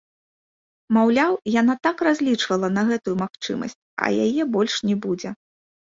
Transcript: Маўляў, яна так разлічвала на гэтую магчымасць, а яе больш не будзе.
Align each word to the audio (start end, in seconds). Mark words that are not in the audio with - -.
Маўляў, 0.95 1.33
яна 1.61 1.75
так 1.87 1.97
разлічвала 2.09 2.67
на 2.79 2.85
гэтую 2.89 3.15
магчымасць, 3.23 3.77
а 4.07 4.11
яе 4.29 4.43
больш 4.57 4.73
не 4.89 4.95
будзе. 5.05 5.29